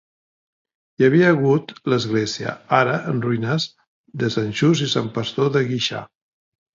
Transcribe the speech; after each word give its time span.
Hi 0.99 1.03
havia 1.07 1.27
hagut 1.33 1.73
l'església, 1.93 2.53
ara 2.77 2.95
en 3.11 3.19
ruïnes, 3.25 3.67
de 4.23 4.31
Sant 4.37 4.49
Just 4.61 4.85
i 4.87 4.89
Sant 4.95 5.13
Pastor 5.19 5.53
de 5.59 5.63
Guixà. 5.69 6.01